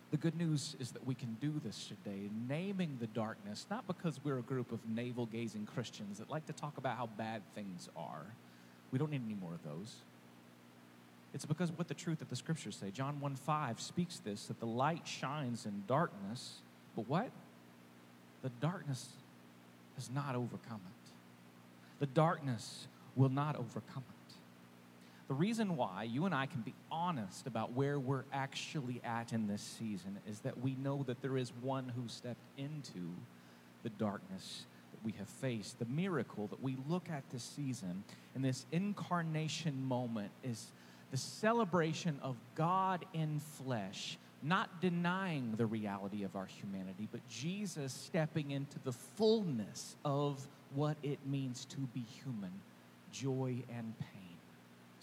The 0.10 0.18
good 0.18 0.36
news 0.36 0.76
is 0.80 0.92
that 0.94 1.06
we 1.06 1.14
can 1.14 1.38
do 1.40 1.62
this 1.64 1.88
today, 1.88 2.30
naming 2.50 2.98
the 3.00 3.06
darkness, 3.06 3.68
not 3.70 3.86
because 3.86 4.20
we're 4.24 4.40
a 4.40 4.44
group 4.44 4.72
of 4.72 4.80
navel 4.90 5.28
gazing 5.28 5.68
Christians 5.68 6.18
that 6.18 6.30
like 6.30 6.48
to 6.48 6.54
talk 6.54 6.80
about 6.80 6.98
how 6.98 7.06
bad 7.06 7.44
things 7.54 7.88
are. 7.96 8.26
We 8.92 8.98
don't 8.98 9.12
need 9.12 9.22
any 9.24 9.36
more 9.36 9.54
of 9.54 9.64
those. 9.64 9.98
It's 11.36 11.46
because 11.46 11.70
of 11.70 11.78
what 11.78 11.88
the 11.88 11.94
truth 11.94 12.22
of 12.24 12.30
the 12.30 12.36
scriptures 12.36 12.76
say. 12.76 12.90
John 12.90 13.20
1 13.20 13.36
5 13.36 13.80
speaks 13.80 14.18
this 14.18 14.48
that 14.48 14.60
the 14.60 14.66
light 14.66 15.06
shines 15.06 15.68
in 15.68 15.84
darkness, 15.88 16.62
but 16.96 17.08
what? 17.08 17.30
The 18.42 18.50
darkness 18.60 19.10
has 19.98 20.10
not 20.10 20.36
overcome 20.36 20.82
it. 20.86 21.03
The 22.00 22.06
darkness 22.08 22.88
will 23.16 23.30
not 23.30 23.56
overcome 23.56 24.04
it. 24.10 24.36
The 25.28 25.34
reason 25.34 25.78
why 25.78 26.04
you 26.04 26.26
and 26.26 26.36
I 26.36 26.46
can 26.46 26.62
be 26.62 26.74
honest 26.92 27.48
about 27.48 27.74
where 27.74 27.98
we're 27.98 28.26
actually 28.34 29.02
at 29.04 29.34
in 29.34 29.48
this 29.48 29.62
season 29.62 30.20
is 30.28 30.40
that 30.40 30.60
we 30.60 30.76
know 30.76 31.04
that 31.08 31.22
there 31.22 31.38
is 31.38 31.52
one 31.62 31.90
who 31.96 32.08
stepped 32.08 32.46
into 32.58 33.10
the 33.84 33.90
darkness 33.90 34.66
that 34.92 35.04
we 35.06 35.14
have 35.18 35.30
faced. 35.30 35.80
The 35.80 35.86
miracle 35.86 36.48
that 36.48 36.62
we 36.62 36.78
look 36.88 37.10
at 37.10 37.24
this 37.30 37.44
season 37.44 38.04
in 38.36 38.42
this 38.42 38.66
incarnation 38.72 39.84
moment 39.86 40.32
is 40.44 40.72
the 41.12 41.18
celebration 41.18 42.20
of 42.22 42.36
God 42.56 43.06
in 43.14 43.40
flesh, 43.40 44.18
not 44.42 44.82
denying 44.82 45.54
the 45.56 45.66
reality 45.66 46.24
of 46.24 46.36
our 46.36 46.48
humanity, 46.48 47.08
but 47.12 47.26
Jesus 47.30 47.94
stepping 47.94 48.52
into 48.52 48.78
the 48.84 48.92
fullness 48.92 49.96
of 50.04 50.46
what 50.76 50.98
it 51.04 51.20
means 51.26 51.66
to 51.66 51.78
be 51.78 52.02
human 52.02 52.52
joy 53.12 53.64
and 53.70 53.94
pain 54.00 54.24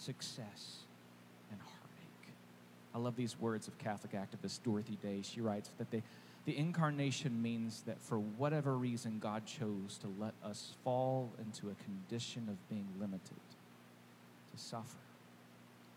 success, 0.00 0.84
and 1.50 1.60
heartache. 1.60 2.34
I 2.94 2.98
love 2.98 3.16
these 3.16 3.38
words 3.38 3.68
of 3.68 3.78
Catholic 3.78 4.12
activist 4.12 4.62
Dorothy 4.64 4.98
Day. 5.02 5.20
She 5.22 5.40
writes 5.40 5.70
that 5.78 5.90
the, 5.90 6.02
the 6.46 6.56
incarnation 6.56 7.40
means 7.42 7.82
that 7.82 8.00
for 8.00 8.18
whatever 8.18 8.76
reason, 8.76 9.18
God 9.20 9.44
chose 9.46 9.98
to 9.98 10.08
let 10.18 10.32
us 10.44 10.74
fall 10.82 11.30
into 11.38 11.68
a 11.68 11.84
condition 11.84 12.48
of 12.48 12.68
being 12.68 12.88
limited, 12.98 13.20
to 14.52 14.62
suffer, 14.62 14.96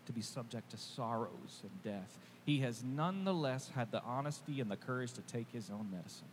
to 0.06 0.12
be 0.12 0.20
subject 0.20 0.70
to 0.70 0.76
sorrows 0.76 1.62
and 1.62 1.82
death. 1.82 2.18
He 2.44 2.58
has 2.60 2.84
nonetheless 2.84 3.70
had 3.74 3.90
the 3.90 4.02
honesty 4.02 4.60
and 4.60 4.70
the 4.70 4.76
courage 4.76 5.14
to 5.14 5.22
take 5.22 5.50
his 5.50 5.70
own 5.70 5.88
medicine. 5.90 6.26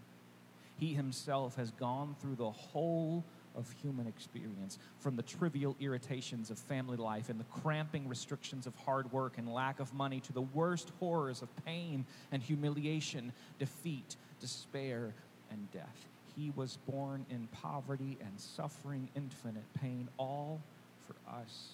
He 0.81 0.95
himself 0.95 1.55
has 1.57 1.69
gone 1.69 2.15
through 2.19 2.37
the 2.37 2.49
whole 2.49 3.23
of 3.55 3.71
human 3.83 4.07
experience, 4.07 4.79
from 4.99 5.15
the 5.15 5.21
trivial 5.21 5.75
irritations 5.79 6.49
of 6.49 6.57
family 6.57 6.97
life 6.97 7.29
and 7.29 7.39
the 7.39 7.45
cramping 7.61 8.07
restrictions 8.07 8.65
of 8.65 8.75
hard 8.77 9.11
work 9.11 9.37
and 9.37 9.53
lack 9.53 9.79
of 9.79 9.93
money 9.93 10.19
to 10.21 10.33
the 10.33 10.41
worst 10.41 10.91
horrors 10.99 11.43
of 11.43 11.49
pain 11.65 12.03
and 12.31 12.41
humiliation, 12.41 13.31
defeat, 13.59 14.15
despair, 14.39 15.13
and 15.51 15.71
death. 15.71 16.07
He 16.35 16.51
was 16.55 16.79
born 16.89 17.27
in 17.29 17.47
poverty 17.51 18.17
and 18.19 18.39
suffering 18.39 19.07
infinite 19.15 19.71
pain, 19.79 20.07
all 20.17 20.61
for 21.05 21.13
us, 21.31 21.73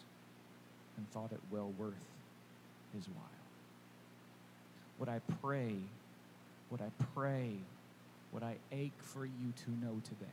and 0.97 1.09
thought 1.11 1.31
it 1.31 1.39
well 1.49 1.71
worth 1.77 1.93
his 2.93 3.07
while. 3.07 3.23
What 4.97 5.07
I 5.07 5.21
pray, 5.41 5.75
what 6.67 6.81
I 6.81 6.89
pray, 7.13 7.51
what 8.31 8.43
I 8.43 8.55
ache 8.71 9.01
for 9.01 9.25
you 9.25 9.53
to 9.65 9.71
know 9.85 10.01
today 10.03 10.25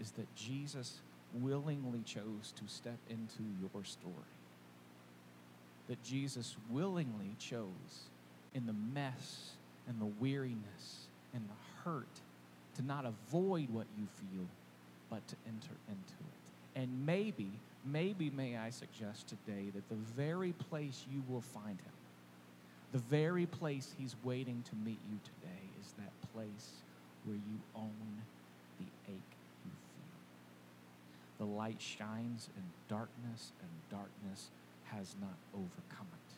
is 0.00 0.12
that 0.12 0.34
Jesus 0.34 1.00
willingly 1.34 2.02
chose 2.04 2.52
to 2.56 2.62
step 2.66 2.98
into 3.08 3.42
your 3.60 3.84
story. 3.84 4.14
That 5.88 6.02
Jesus 6.02 6.56
willingly 6.70 7.34
chose 7.38 8.08
in 8.54 8.66
the 8.66 8.74
mess 8.94 9.52
and 9.88 10.00
the 10.00 10.12
weariness 10.20 11.06
and 11.34 11.44
the 11.44 11.84
hurt 11.84 12.20
to 12.76 12.84
not 12.84 13.04
avoid 13.04 13.68
what 13.70 13.86
you 13.98 14.06
feel, 14.06 14.46
but 15.10 15.26
to 15.28 15.36
enter 15.46 15.74
into 15.88 16.14
it. 16.14 16.80
And 16.80 17.04
maybe, 17.04 17.50
maybe 17.84 18.30
may 18.30 18.56
I 18.56 18.70
suggest 18.70 19.28
today 19.28 19.70
that 19.74 19.88
the 19.88 19.96
very 20.16 20.52
place 20.52 21.04
you 21.12 21.22
will 21.28 21.40
find 21.40 21.78
him, 21.78 21.92
the 22.92 22.98
very 22.98 23.46
place 23.46 23.92
he's 23.98 24.16
waiting 24.24 24.62
to 24.70 24.76
meet 24.76 24.98
you 25.10 25.18
today, 25.24 25.71
place 26.42 26.82
where 27.24 27.36
you 27.36 27.60
own 27.76 28.22
the 28.78 28.86
ache 29.08 29.36
you 29.64 29.70
feel. 29.94 31.46
The 31.46 31.52
light 31.52 31.80
shines 31.80 32.48
in 32.56 32.62
darkness, 32.88 33.52
and 33.60 33.70
darkness 33.90 34.50
has 34.84 35.14
not 35.20 35.36
overcome 35.54 36.08
it. 36.12 36.34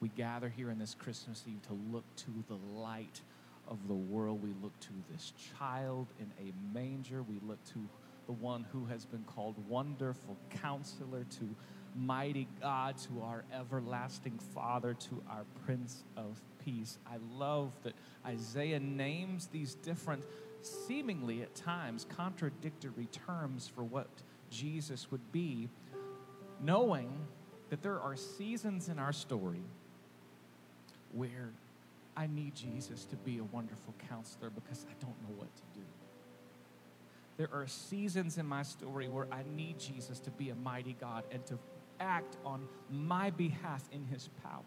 We 0.00 0.08
gather 0.08 0.48
here 0.48 0.70
in 0.70 0.78
this 0.78 0.94
Christmas 0.98 1.44
Eve 1.46 1.62
to 1.68 1.78
look 1.92 2.04
to 2.16 2.44
the 2.48 2.58
light 2.78 3.20
of 3.68 3.86
the 3.86 3.94
world. 3.94 4.42
We 4.42 4.54
look 4.62 4.78
to 4.80 4.92
this 5.12 5.32
child 5.58 6.06
in 6.18 6.30
a 6.40 6.52
manger. 6.74 7.22
We 7.22 7.38
look 7.46 7.62
to 7.72 7.78
the 8.26 8.32
one 8.32 8.66
who 8.72 8.86
has 8.86 9.04
been 9.04 9.24
called 9.24 9.54
Wonderful 9.68 10.36
Counselor, 10.62 11.24
to 11.38 11.48
Mighty 11.96 12.48
God, 12.60 12.96
to 12.98 13.22
our 13.22 13.44
everlasting 13.52 14.38
Father, 14.54 14.94
to 14.94 15.22
our 15.28 15.44
Prince 15.64 16.04
of 16.16 16.40
Peace. 16.64 16.98
I 17.06 17.16
love 17.36 17.72
that 17.82 17.94
Isaiah 18.26 18.80
names 18.80 19.46
these 19.46 19.74
different, 19.74 20.24
seemingly 20.62 21.42
at 21.42 21.54
times 21.54 22.06
contradictory 22.16 23.08
terms 23.26 23.70
for 23.74 23.82
what 23.82 24.08
Jesus 24.50 25.10
would 25.10 25.32
be, 25.32 25.68
knowing 26.62 27.10
that 27.70 27.82
there 27.82 28.00
are 28.00 28.16
seasons 28.16 28.88
in 28.88 28.98
our 28.98 29.12
story 29.12 29.62
where 31.12 31.50
I 32.16 32.26
need 32.26 32.54
Jesus 32.54 33.04
to 33.06 33.16
be 33.16 33.38
a 33.38 33.44
wonderful 33.44 33.94
counselor 34.08 34.50
because 34.50 34.84
I 34.88 34.94
don't 35.00 35.16
know 35.22 35.34
what 35.36 35.54
to 35.56 35.62
do. 35.74 35.86
There 37.36 37.48
are 37.52 37.66
seasons 37.66 38.36
in 38.36 38.44
my 38.44 38.62
story 38.62 39.08
where 39.08 39.26
I 39.32 39.42
need 39.56 39.78
Jesus 39.78 40.18
to 40.20 40.30
be 40.30 40.50
a 40.50 40.54
mighty 40.54 40.94
God 41.00 41.24
and 41.32 41.44
to 41.46 41.58
act 42.00 42.36
on 42.44 42.66
my 42.90 43.30
behalf 43.30 43.88
in 43.92 44.04
his 44.04 44.28
power. 44.42 44.64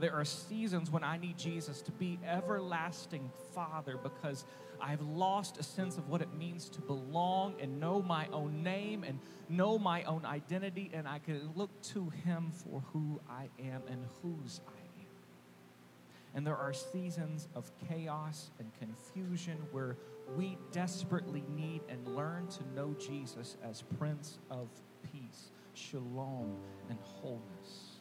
There 0.00 0.12
are 0.12 0.24
seasons 0.24 0.90
when 0.90 1.04
I 1.04 1.16
need 1.16 1.38
Jesus 1.38 1.80
to 1.82 1.92
be 1.92 2.18
everlasting 2.26 3.30
Father 3.54 3.96
because 3.96 4.44
I've 4.80 5.00
lost 5.00 5.58
a 5.58 5.62
sense 5.62 5.96
of 5.96 6.08
what 6.08 6.20
it 6.20 6.34
means 6.34 6.68
to 6.70 6.80
belong 6.80 7.54
and 7.60 7.78
know 7.78 8.02
my 8.02 8.26
own 8.32 8.62
name 8.62 9.04
and 9.04 9.20
know 9.48 9.78
my 9.78 10.02
own 10.02 10.24
identity, 10.24 10.90
and 10.92 11.06
I 11.06 11.20
can 11.20 11.50
look 11.54 11.80
to 11.82 12.10
Him 12.10 12.50
for 12.50 12.82
who 12.92 13.20
I 13.30 13.48
am 13.62 13.82
and 13.88 14.04
whose 14.20 14.60
I 14.66 14.78
am. 15.00 15.06
And 16.34 16.46
there 16.46 16.56
are 16.56 16.72
seasons 16.72 17.48
of 17.54 17.70
chaos 17.88 18.50
and 18.58 18.72
confusion 18.80 19.58
where 19.70 19.96
we 20.36 20.58
desperately 20.72 21.44
need 21.54 21.82
and 21.88 22.16
learn 22.16 22.48
to 22.48 22.66
know 22.74 22.94
Jesus 22.98 23.56
as 23.62 23.82
Prince 23.98 24.38
of 24.50 24.68
Peace, 25.12 25.50
Shalom, 25.74 26.56
and 26.88 26.98
wholeness. 27.02 28.00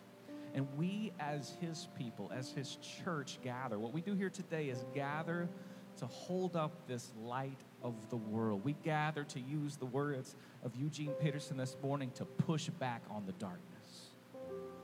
And 0.54 0.68
we, 0.78 1.12
as 1.20 1.56
His 1.60 1.88
people, 1.98 2.32
as 2.34 2.52
His 2.52 2.78
church, 3.04 3.40
gather. 3.44 3.80
What 3.80 3.94
we 3.94 4.02
do 4.02 4.14
here 4.14 4.30
today 4.30 4.70
is 4.70 4.86
gather 4.94 5.50
to 5.98 6.06
hold 6.06 6.56
up 6.56 6.88
this 6.88 7.12
light 7.20 7.60
of 7.82 8.10
the 8.10 8.18
world. 8.18 8.64
We 8.64 8.74
gather 8.84 9.24
to 9.26 9.40
use 9.40 9.78
the 9.78 9.86
words 9.86 10.36
of 10.64 10.76
Eugene 10.76 11.12
Peterson 11.22 11.58
this 11.58 11.76
morning 11.82 12.12
to 12.16 12.26
push 12.26 12.70
back 12.70 13.04
on 13.10 13.26
the 13.26 13.32
darkness. 13.34 14.12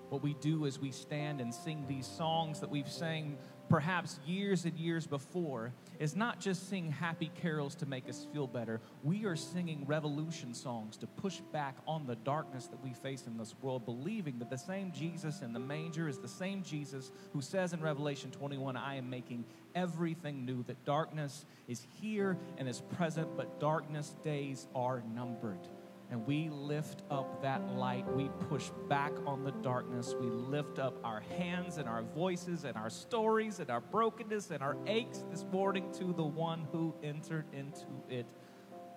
What 0.10 0.24
we 0.24 0.34
do 0.36 0.66
is 0.66 0.80
we 0.80 0.92
stand 0.92 1.42
and 1.42 1.54
sing 1.54 1.86
these 1.88 2.08
songs 2.08 2.60
that 2.60 2.70
we've 2.70 2.90
sang 2.90 3.38
perhaps 3.70 4.20
years 4.26 4.66
and 4.66 4.78
years 4.78 5.06
before 5.06 5.72
is 6.00 6.16
not 6.16 6.40
just 6.40 6.70
sing 6.70 6.92
happy 6.92 7.32
carols 7.42 7.76
to 7.76 7.86
make 7.86 8.10
us 8.10 8.26
feel 8.34 8.48
better. 8.48 8.82
We 9.04 9.26
are 9.26 9.36
singing 9.36 9.86
revolution 9.86 10.54
songs 10.54 10.98
to 10.98 11.08
push 11.08 11.40
back 11.54 11.76
on 11.88 12.08
the 12.08 12.16
darkness 12.16 12.68
that 12.68 12.84
we 12.84 12.94
face 12.94 13.28
in 13.28 13.38
this 13.38 13.54
world, 13.62 13.86
believing 13.86 14.40
that 14.40 14.50
the 14.50 14.58
same 14.58 14.92
Jesus 14.92 15.42
in 15.42 15.54
the 15.54 15.60
manger 15.60 16.08
is 16.08 16.18
the 16.18 16.28
same 16.28 16.64
Jesus 16.64 17.12
who 17.32 17.42
says 17.42 17.74
in 17.74 17.82
Revelation 17.82 18.32
21, 18.32 18.76
I 18.76 18.96
am 18.96 19.10
making 19.10 19.46
everything 19.76 20.46
new, 20.46 20.64
that 20.64 20.84
darkness 20.86 21.46
is 21.68 21.86
here 22.02 22.38
and 22.58 22.68
is 22.68 22.82
present, 22.98 23.38
but 23.38 23.60
darkness 23.60 24.16
days 24.24 24.68
are 24.74 25.04
numbered 25.14 25.68
and 26.12 26.26
we 26.26 26.50
lift 26.50 27.04
up 27.12 27.42
that 27.44 27.68
light. 27.76 28.06
We 28.16 28.30
push 28.50 28.72
back 28.88 29.14
on 29.28 29.44
the 29.44 29.52
darkness. 29.52 30.16
We 30.20 30.28
lift 30.30 30.80
up 30.80 30.98
our 31.04 31.22
hands 31.38 31.78
and 31.78 31.88
our 31.88 32.02
voices 32.02 32.64
and 32.64 32.76
our 32.76 32.90
stories 32.90 33.60
and 33.60 33.70
our 33.70 33.82
brokenness 33.82 34.50
and 34.50 34.64
our 34.64 34.76
aches 34.88 35.24
this 35.30 35.46
morning 35.52 35.92
to 36.00 36.14
the 36.14 36.24
one 36.24 36.68
who 36.72 36.96
entered 37.04 37.46
into 37.54 37.86
it 38.10 38.26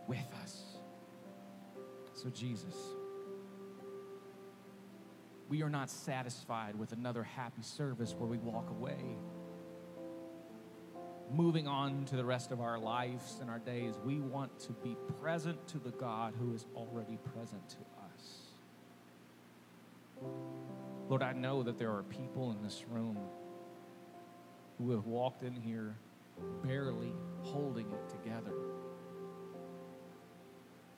with 0.08 0.26
us. 0.42 0.64
So, 2.14 2.30
Jesus, 2.30 2.76
we 5.48 5.62
are 5.62 5.70
not 5.70 5.90
satisfied 5.90 6.76
with 6.76 6.92
another 6.92 7.22
happy 7.22 7.62
service 7.62 8.14
where 8.16 8.28
we 8.28 8.38
walk 8.38 8.70
away 8.70 9.18
moving 11.32 11.66
on 11.66 12.04
to 12.06 12.16
the 12.16 12.24
rest 12.24 12.52
of 12.52 12.60
our 12.60 12.78
lives 12.78 13.38
and 13.40 13.48
our 13.48 13.58
days, 13.58 13.94
we 14.04 14.20
want 14.20 14.58
to 14.60 14.72
be 14.72 14.96
present 15.20 15.66
to 15.68 15.78
the 15.78 15.90
God 15.90 16.34
who 16.38 16.52
is 16.54 16.66
already 16.76 17.18
present 17.34 17.68
to 17.70 17.76
us. 18.04 18.38
Lord, 21.08 21.22
I 21.22 21.32
know 21.32 21.62
that 21.62 21.78
there 21.78 21.90
are 21.90 22.02
people 22.04 22.52
in 22.52 22.62
this 22.62 22.84
room 22.90 23.18
who 24.78 24.90
have 24.92 25.06
walked 25.06 25.42
in 25.42 25.54
here 25.54 25.96
barely 26.62 27.12
holding 27.42 27.86
it 27.86 28.08
together. 28.08 28.52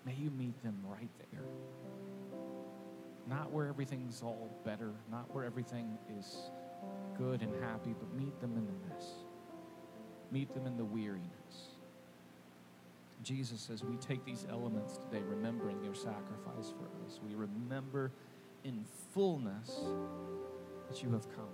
May 0.05 0.15
you 0.15 0.31
meet 0.31 0.61
them 0.63 0.77
right 0.85 1.11
there. 1.33 1.45
Not 3.27 3.51
where 3.53 3.67
everything's 3.69 4.23
all 4.23 4.61
better, 4.65 4.93
not 5.11 5.33
where 5.35 5.45
everything 5.45 5.97
is 6.19 6.51
good 7.17 7.41
and 7.41 7.55
happy, 7.63 7.95
but 7.99 8.13
meet 8.15 8.39
them 8.41 8.57
in 8.57 8.67
the 8.67 8.95
mess 8.95 9.24
meet 10.31 10.53
them 10.55 10.67
in 10.67 10.77
the 10.77 10.85
weariness. 10.85 11.71
Jesus, 13.23 13.71
as 13.73 13.83
we 13.83 13.97
take 13.97 14.25
these 14.25 14.47
elements 14.51 14.99
today, 14.99 15.23
remembering 15.27 15.83
your 15.83 15.95
sacrifice 15.95 16.73
for 16.77 17.07
us, 17.07 17.21
we 17.27 17.35
remember 17.35 18.13
in 18.65 18.85
fullness 19.13 19.81
that 20.89 21.03
you 21.03 21.11
have 21.11 21.27
come. 21.35 21.49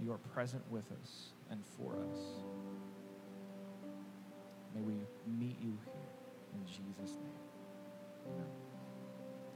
You 0.00 0.12
are 0.12 0.18
present 0.18 0.62
with 0.70 0.90
us 1.02 1.32
and 1.50 1.62
for 1.76 1.92
us. 2.12 2.18
May 4.74 4.80
we 4.80 4.94
meet 5.26 5.58
you 5.60 5.76
here 5.84 6.54
in 6.54 6.66
Jesus' 6.66 7.16
name. 7.16 8.32
Amen. 8.32 8.46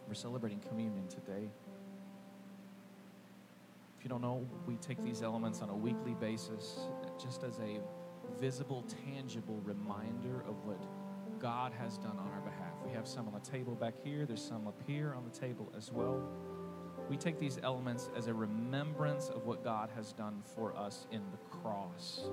We're 0.09 0.15
celebrating 0.15 0.61
communion 0.61 1.07
today. 1.09 1.49
If 4.03 4.07
you 4.07 4.09
don't 4.09 4.23
know, 4.23 4.45
we 4.67 4.75
take 4.79 5.01
these 5.05 5.23
elements 5.23 5.63
on 5.63 5.69
a 5.69 5.77
weekly 5.77 6.15
basis 6.15 6.89
just 7.23 7.45
as 7.45 7.61
a 7.61 7.79
visible, 8.41 8.85
tangible 9.07 9.61
reminder 9.63 10.41
of 10.41 10.57
what 10.65 10.81
God 11.39 11.73
has 11.79 11.99
done 11.99 12.19
on 12.19 12.27
our 12.35 12.41
behalf. 12.41 12.75
We 12.85 12.91
have 12.95 13.07
some 13.07 13.29
on 13.29 13.35
the 13.35 13.49
table 13.49 13.77
back 13.77 13.95
here, 14.03 14.27
there's 14.27 14.43
some 14.43 14.67
up 14.67 14.77
here 14.89 15.15
on 15.17 15.23
the 15.23 15.31
table 15.31 15.73
as 15.79 15.93
well. 15.93 16.21
We 17.09 17.17
take 17.17 17.39
these 17.39 17.61
elements 17.63 18.11
as 18.17 18.27
a 18.27 18.35
remembrance 18.35 19.29
of 19.29 19.47
what 19.47 19.63
God 19.63 19.89
has 19.95 20.13
done 20.13 20.43
for 20.57 20.77
us 20.77 21.07
in 21.13 21.23
the 21.31 21.59
cross, 21.61 22.25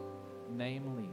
namely, 0.50 1.12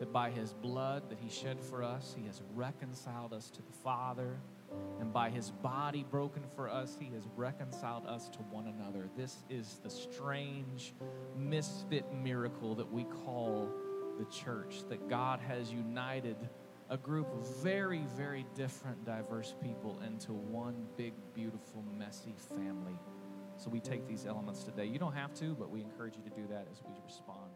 that 0.00 0.12
by 0.12 0.30
his 0.30 0.52
blood 0.52 1.10
that 1.10 1.18
he 1.20 1.30
shed 1.30 1.60
for 1.60 1.84
us, 1.84 2.12
he 2.18 2.26
has 2.26 2.42
reconciled 2.56 3.32
us 3.32 3.50
to 3.50 3.62
the 3.62 3.72
Father 3.84 4.40
and 5.00 5.12
by 5.12 5.30
his 5.30 5.50
body 5.50 6.04
broken 6.08 6.44
for 6.54 6.68
us, 6.68 6.96
he 6.98 7.10
has 7.14 7.24
reconciled 7.36 8.06
us 8.06 8.28
to 8.30 8.38
one 8.38 8.68
another. 8.68 9.08
This 9.16 9.44
is 9.50 9.80
the 9.82 9.90
strange 9.90 10.94
misfit 11.36 12.12
miracle 12.12 12.74
that 12.76 12.90
we 12.90 13.04
call 13.04 13.68
the 14.18 14.24
church, 14.26 14.82
that 14.88 15.08
God 15.08 15.40
has 15.40 15.72
united 15.72 16.36
a 16.90 16.96
group 16.96 17.32
of 17.32 17.62
very, 17.62 18.04
very 18.16 18.44
different, 18.54 19.04
diverse 19.04 19.54
people 19.62 20.00
into 20.06 20.32
one 20.32 20.86
big, 20.96 21.14
beautiful, 21.34 21.82
messy 21.96 22.34
family. 22.54 22.98
So 23.56 23.70
we 23.70 23.80
take 23.80 24.06
these 24.06 24.26
elements 24.26 24.62
today. 24.62 24.86
You 24.86 24.98
don't 24.98 25.14
have 25.14 25.32
to, 25.34 25.54
but 25.54 25.70
we 25.70 25.80
encourage 25.80 26.16
you 26.16 26.22
to 26.22 26.36
do 26.36 26.46
that 26.48 26.66
as 26.70 26.82
we 26.84 26.92
respond. 27.04 27.51